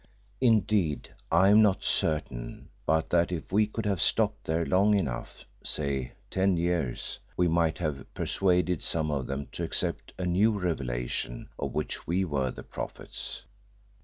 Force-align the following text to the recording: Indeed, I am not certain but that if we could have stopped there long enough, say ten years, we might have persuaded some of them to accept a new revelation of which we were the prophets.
Indeed, 0.39 1.13
I 1.31 1.49
am 1.49 1.61
not 1.61 1.83
certain 1.83 2.69
but 2.87 3.11
that 3.11 3.31
if 3.31 3.51
we 3.51 3.67
could 3.67 3.85
have 3.85 4.01
stopped 4.01 4.45
there 4.45 4.65
long 4.65 4.95
enough, 4.95 5.45
say 5.63 6.13
ten 6.31 6.57
years, 6.57 7.19
we 7.37 7.47
might 7.47 7.77
have 7.77 8.11
persuaded 8.15 8.81
some 8.81 9.11
of 9.11 9.27
them 9.27 9.45
to 9.51 9.63
accept 9.63 10.11
a 10.17 10.25
new 10.25 10.57
revelation 10.57 11.49
of 11.59 11.75
which 11.75 12.07
we 12.07 12.25
were 12.25 12.49
the 12.49 12.63
prophets. 12.63 13.43